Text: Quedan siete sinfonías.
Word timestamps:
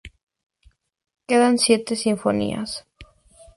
Quedan 1.27 1.59
siete 1.59 1.95
sinfonías. 1.95 2.71